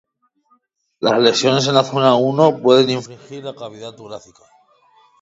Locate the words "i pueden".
2.17-2.89